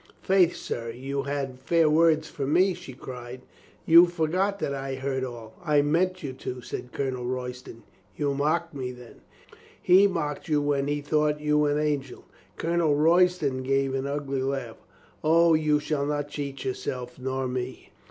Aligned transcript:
"Faith, 0.23 0.55
sir, 0.55 0.89
you 0.89 1.21
had 1.21 1.59
fair 1.59 1.87
words 1.87 2.27
for 2.27 2.47
me," 2.47 2.73
she 2.73 2.91
cried. 2.91 3.43
"You 3.85 4.07
forget 4.07 4.57
that 4.57 4.73
I 4.73 4.95
heard 4.95 5.23
all." 5.23 5.53
"I 5.63 5.83
meant 5.83 6.23
you 6.23 6.33
to," 6.33 6.59
said 6.61 6.91
Colonel 6.91 7.23
Royston. 7.23 7.83
"You 8.17 8.33
mock 8.33 8.73
me, 8.73 8.91
then?" 8.93 9.21
"He 9.79 10.07
mocked 10.07 10.47
you 10.47 10.59
when 10.59 10.87
he 10.87 11.01
thought 11.01 11.39
you 11.39 11.65
an 11.65 11.77
angel," 11.77 12.25
Colonel 12.57 12.95
Royston 12.95 13.61
gave 13.61 13.93
an 13.93 14.07
ugly 14.07 14.41
laugh. 14.41 14.77
"O, 15.23 15.53
you 15.53 15.79
shall 15.79 16.07
not 16.07 16.29
cheat 16.29 16.65
yourself 16.65 17.19
nor 17.19 17.47
me. 17.47 17.91